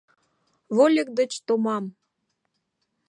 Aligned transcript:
Вольык 0.75 1.09
деч 1.19 1.31
томам! 1.45 1.85